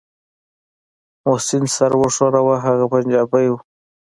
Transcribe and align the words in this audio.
محسن 1.25 1.63
سر 1.75 1.91
وښوراوه 2.01 2.55
هغه 2.65 2.85
پنجابى 2.93 3.45
و. 3.49 3.53